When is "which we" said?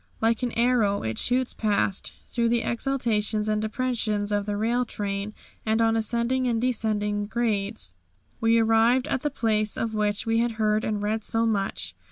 9.93-10.39